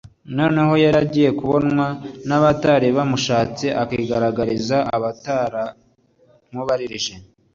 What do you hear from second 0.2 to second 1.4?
noneho yari agiye